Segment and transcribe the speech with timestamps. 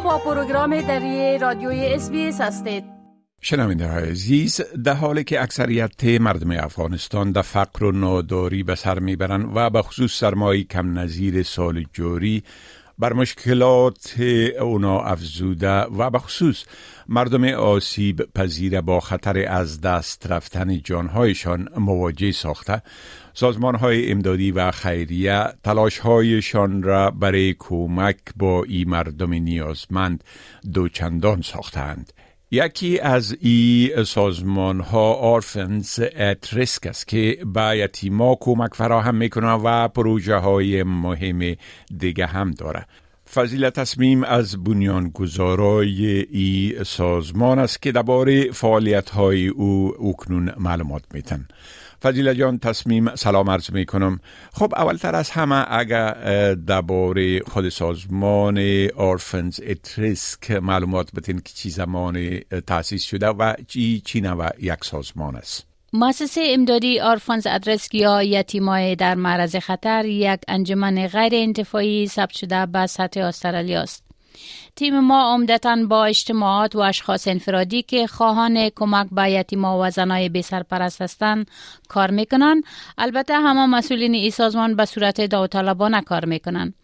[0.00, 2.84] با پروگرام دری رادیوی اس هستید.
[3.44, 8.98] شنونده های عزیز در حالی که اکثریت مردم افغانستان در فقر و ناداری به سر
[8.98, 12.42] می‌برند و به خصوص سرمایه کم نظیر سال جوری
[13.02, 14.14] بر مشکلات
[14.60, 16.64] اونا افزوده و به خصوص
[17.08, 22.82] مردم آسیب پذیر با خطر از دست رفتن جانهایشان مواجه ساخته
[23.34, 30.24] سازمان های امدادی و خیریه تلاش هایشان را برای کمک با ای مردم نیازمند
[30.72, 32.12] دوچندان ساختند.
[32.54, 39.52] یکی از ای سازمان ها آرفنز ات ریسک است که به یتیما کمک فراهم می‌کنه
[39.52, 41.56] و پروژه های مهم
[41.98, 42.86] دیگه هم داره.
[43.34, 51.48] فضیل تصمیم از بنیانگذارای ای سازمان است که درباره فعالیت های او اکنون معلومات میتن.
[52.02, 54.20] فضیل جان تصمیم سلام عرض می کنم
[54.52, 56.14] خب اولتر از همه اگر
[56.54, 64.20] درباره خود سازمان آرفنز اتریسک معلومات بتین که چی زمان تاسیس شده و چی چی
[64.20, 71.06] و یک سازمان است مؤسسه امدادی آرفانز ادرسک یا یتیمای در معرض خطر یک انجمن
[71.06, 74.01] غیر انتفاعی ثبت شده به سطح استرالیا است.
[74.76, 80.28] تیم ما عمدتا با اجتماعات و اشخاص انفرادی که خواهان کمک به یتیما و زنای
[80.28, 81.50] بی سرپرست هستند
[81.88, 82.62] کار می‌کنن
[82.98, 86.74] البته همه مسئولین ای سازمان به صورت داوطلبانه کار می‌کنن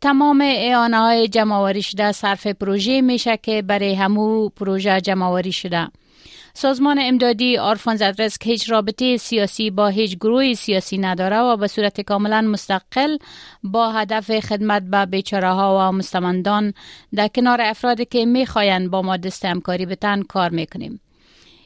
[0.00, 5.88] تمام اعانه های جمعوری شده صرف پروژه میشه که برای همو پروژه جمعوری شده.
[6.56, 11.66] سازمان امدادی آرفان زدرس که هیچ رابطه سیاسی با هیچ گروه سیاسی نداره و به
[11.66, 13.16] صورت کاملا مستقل
[13.62, 16.74] با هدف خدمت به بیچاره ها و مستمندان
[17.14, 21.00] در کنار افرادی که می‌خواین با ما دست همکاری بتن کار می‌کنیم.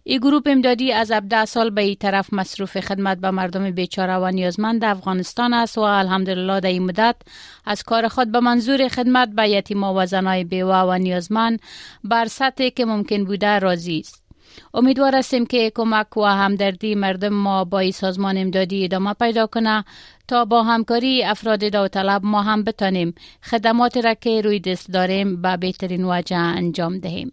[0.05, 4.30] این گروه امدادی از 17 سال به این طرف مصروف خدمت به مردم بیچاره و
[4.30, 7.17] نیازمند افغانستان است و الحمدلله در این مدت
[7.64, 11.61] از کار خود به منظور خدمت به یتیما و زنای بیوه و نیازمند
[12.05, 14.27] بر سطحی که ممکن بوده راضی است.
[14.75, 19.85] امیدوار هستیم که کمک و همدردی مردم ما با سازمان امدادی ادامه پیدا کنه.
[20.29, 25.57] تا با همکاری افراد داوطلب ما هم بتانیم خدمات را که روی دست داریم به
[25.57, 27.33] بهترین وجه انجام دهیم.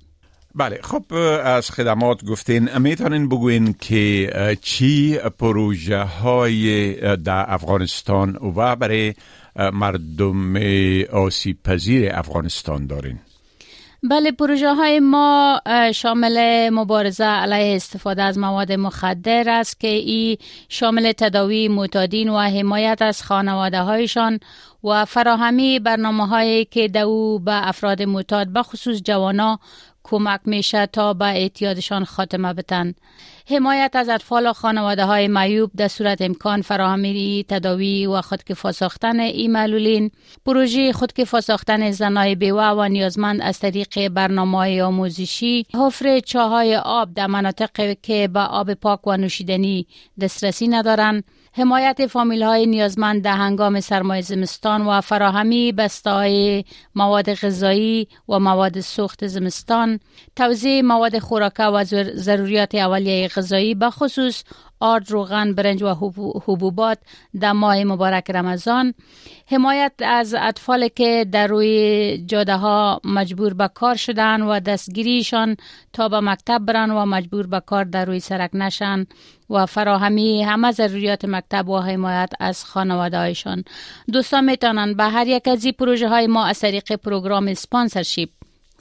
[0.55, 1.03] بله خب
[1.43, 9.13] از خدمات گفتین می‌تونین بگوین که چی پروژه های در افغانستان و برای
[9.73, 10.55] مردم
[11.11, 13.19] آسیب پذیر افغانستان دارین؟
[14.09, 15.61] بله پروژه های ما
[15.93, 20.37] شامل مبارزه علیه استفاده از مواد مخدر است که ای
[20.69, 24.39] شامل تداوی معتادین و حمایت از خانواده هایشان
[24.83, 29.59] و فراهمی برنامه هایی که دو به افراد معتاد به خصوص جوانا
[30.07, 32.93] کمک میشه تا به اعتیادشان خاتمه بتن.
[33.49, 39.19] حمایت از اطفال و خانواده های معیوب در صورت امکان فراهمی تداوی و خودکفا ساختن
[39.19, 40.11] این معلولین
[40.45, 47.13] پروژه خودکفا ساختن زنای بیوه و نیازمند از طریق برنامه های آموزشی حفر چاهای آب
[47.13, 49.87] در مناطق که به آب پاک و نوشیدنی
[50.21, 51.23] دسترسی ندارند.
[51.57, 58.79] حمایت فامیل های نیازمند در هنگام سرمایه زمستان و فراهمی بستای مواد غذایی و مواد
[58.79, 59.94] سوخت زمستان.
[60.35, 61.83] توزیع مواد خوراکه و
[62.15, 64.43] ضروریات اولیه غذایی به خصوص
[64.79, 65.93] آرد روغن برنج و
[66.45, 66.97] حبوبات
[67.39, 68.93] در ماه مبارک رمضان.
[69.47, 75.57] حمایت از اطفال که در روی جاده ها مجبور به کار شدن و دستگیریشان
[75.93, 79.05] تا به مکتب برن و مجبور به کار در روی سرک نشن
[79.49, 83.63] و فراهمی همه ضروریات مکتب و حمایت از خانواده هایشان
[84.13, 88.29] دوستان می‌تونن به هر یک از این پروژه های ما از طریق پروگرام سپانسرشیپ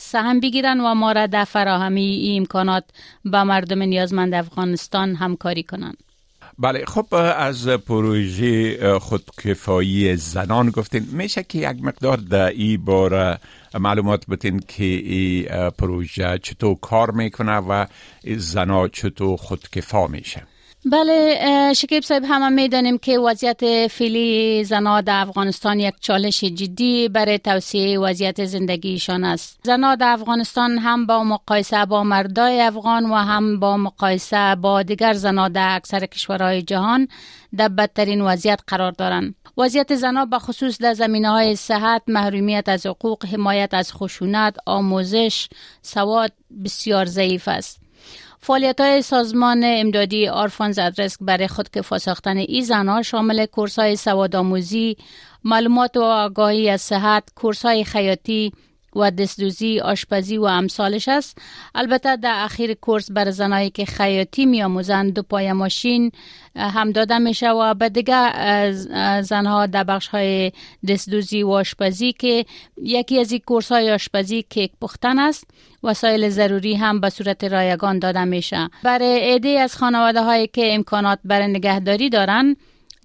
[0.04, 2.84] سهم بگیرن و ما را در فراهمی امکانات
[3.25, 5.97] به مردم نیازمند افغانستان همکاری کنند.
[6.59, 7.06] بله خب
[7.37, 13.38] از پروژه خودکفایی زنان گفتین میشه که یک مقدار در این بار
[13.75, 17.87] معلومات بتین که این پروژه چطور کار می‌کنه و
[18.37, 20.43] زنا چطور خودکفا میشه
[20.87, 27.38] بله شکیب صاحب همه می‌دانیم که وضعیت فعلی زنها در افغانستان یک چالش جدی برای
[27.38, 29.61] توسعه وضعیت زندگیشان است.
[29.62, 35.12] زنها در افغانستان هم با مقایسه با مردای افغان و هم با مقایسه با دیگر
[35.12, 37.08] زنها در اکثر کشورهای جهان
[37.56, 39.35] در بدترین وضعیت قرار دارند.
[39.58, 45.49] وضعیت زنها به خصوص در زمینه های صحت، محرومیت از حقوق، حمایت از خشونت، آموزش،
[45.82, 46.32] سواد
[46.64, 47.83] بسیار ضعیف است.
[48.46, 54.37] فعالیت های سازمان امدادی آرفانز ادرسک برای خودکفا ساختن ای زنها شامل کورس های سواد
[54.37, 54.96] آموزی،
[55.44, 58.52] معلومات و آگاهی از صحت، کورس های خیاطی،
[58.96, 61.38] و دستدوزی آشپزی و امثالش است.
[61.75, 66.12] البته در اخیر کورس بر زنایی که خیاطی میآموزند دو پای ماشین
[66.56, 68.73] هم داده میشه و به دیگه
[69.23, 70.52] زنها در بخش های
[70.88, 72.44] دستدوزی و آشپزی که
[72.82, 75.46] یکی از این کورس های آشپزی کیک پختن است.
[75.82, 78.69] وسایل ضروری هم به صورت رایگان داده میشه.
[78.82, 82.56] برای عده از خانواده هایی که امکانات برای نگهداری دارند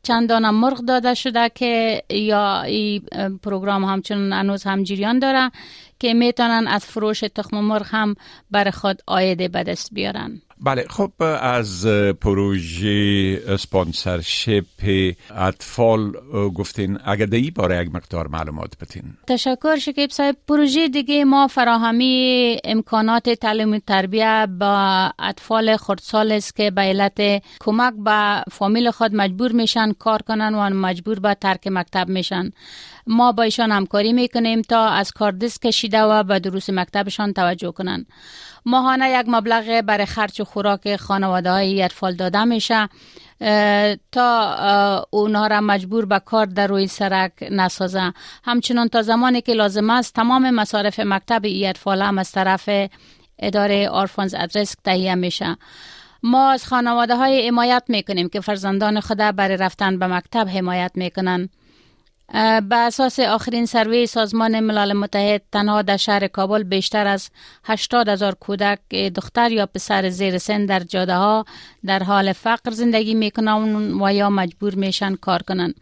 [0.03, 3.01] چندان مرغ داده شده که یا این
[3.43, 5.51] پروگرام همچنان هنوز هم جریان داره.
[5.99, 8.15] که می‌تونن از فروش تخم مرغ هم
[8.51, 10.41] بر خود آیده به دست بیارن.
[10.61, 11.11] بله خب
[11.41, 11.87] از
[12.21, 14.63] پروژه سپانسرشپ
[15.35, 16.11] اطفال
[16.55, 20.35] گفتین اگر در باره یک مقدار معلومات بتین تشکر شکیب صاحب.
[20.47, 27.43] پروژه دیگه ما فراهمی امکانات تعلیم و تربیه با اطفال خردسال است که به علت
[27.59, 32.51] کمک به فامیل خود مجبور میشن کار کنن و مجبور به ترک مکتب میشن.
[33.07, 37.71] ما با ایشان همکاری می‌کنیم تا از کار دست کشیده و به دروس مکتبشان توجه
[37.71, 38.05] کنند.
[38.65, 42.89] ماهانه یک مبلغ برای خرچ و خوراک خانواده های اطفال داده میشه.
[44.11, 48.13] تا اونها را مجبور به کار در روی سرک نسازه.
[48.43, 52.69] همچنان تا زمانی که لازم است تمام مصارف مکتب ای اطفال هم از طرف
[53.39, 55.57] اداره آرفانز ادرس تهیه میشه.
[56.23, 61.49] ما از خانواده های حمایت می‌کنیم که فرزندان خود برای رفتن به مکتب حمایت می‌کنن
[62.69, 67.29] به اساس آخرین سروی سازمان ملل متحد تنها در شهر کابل بیشتر از
[67.63, 68.79] 80 هزار کودک
[69.15, 71.45] دختر یا پسر زیر سن در جاده ها
[71.85, 75.73] در حال فقر زندگی می‌کنن و یا مجبور میشن کار کنن.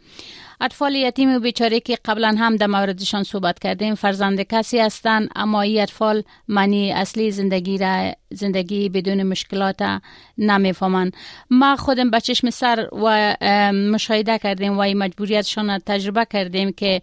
[0.62, 5.62] اطفال یتیم و بیچاره که قبلا هم در موردشان صحبت کردیم فرزند کسی هستند اما
[5.62, 10.02] این اطفال معنی اصلی زندگی را زندگی بدون مشکلات
[10.38, 11.14] نمی‌فهمند.
[11.50, 13.38] ما خودم به چشم سر و
[13.72, 17.02] مشاهده کردیم و این مجبوریتشان تجربه کردیم که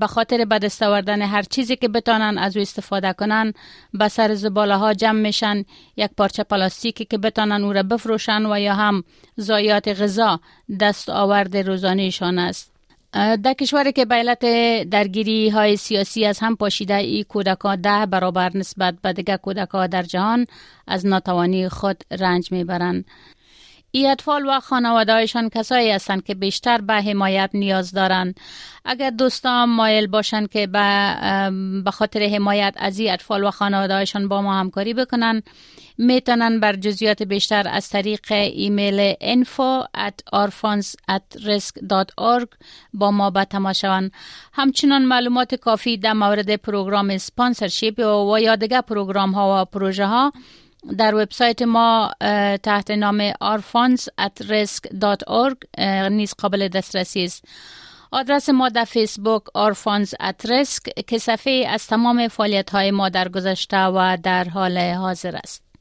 [0.00, 3.52] به خاطر به دست آوردن هر چیزی که بتانن از او استفاده کنن
[3.94, 5.64] به سر زباله ها جمع میشن
[5.96, 9.04] یک پارچه پلاستیکی که بتانن او را بفروشن و یا هم
[9.36, 10.40] زایات غذا
[10.80, 12.73] دست آورد روزانهشان است.
[13.14, 14.40] در کشوری که به علت
[14.90, 20.02] درگیری های سیاسی از هم پاشیده ای کودکان ده برابر نسبت به دیگر کودکان در
[20.02, 20.46] جهان
[20.86, 23.04] از ناتوانی خود رنج می‌برند.
[23.90, 28.40] ای اطفال و خانوادهایشان کسایی هستند که بیشتر به حمایت نیاز دارند.
[28.84, 30.66] اگر دوستان مایل باشند که
[31.84, 35.42] به خاطر حمایت از این اطفال و خانوادهایشان با ما همکاری بکنن
[35.98, 42.48] می‌تونن بر جزئیات بیشتر از طریق ایمیل info at orphans@risk.org
[42.94, 43.84] با ما به تماس
[44.52, 50.32] همچنان معلومات کافی در مورد پروگرام sponsorship و یا پروگرام ها و پروژه ها
[50.98, 52.10] در وبسایت ما
[52.62, 55.56] تحت نام orphans@risk.org
[56.10, 57.44] نیز قابل دسترسی است.
[58.10, 63.28] آدرس ما در فیسبوک آرفانز ات ریسک که صفحه از تمام فعالیت های ما در
[63.28, 65.73] گذشته و در حال حاضر است.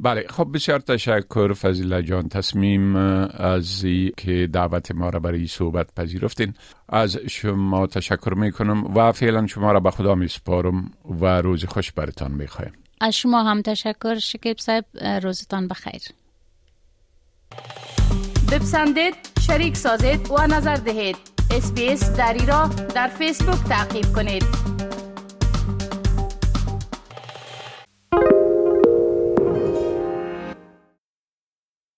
[0.00, 2.28] بله خب بسیار تشکر فضیله جان.
[2.28, 3.84] تصمیم از
[4.16, 6.54] که دعوت ما را برای صحبت پذیرفتین.
[6.88, 11.64] از شما تشکر می کنم و فعلا شما را به خدا می سپارم و روز
[11.64, 14.84] خوش برتان می خواهیم از شما هم تشکر شکیب صاحب
[15.22, 16.02] روزتان بخیر.
[18.52, 21.16] بپسندید شریک سازید و نظر دهید.
[21.50, 24.73] اسپیس دری را در فیسبوک تعقیب کنید.